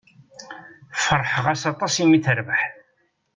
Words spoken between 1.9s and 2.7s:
i mi terbeḥ.